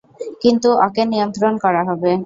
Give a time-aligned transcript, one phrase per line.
[0.43, 2.11] কিন্তু ওকে নিয়ন্ত্রণ করা হবে।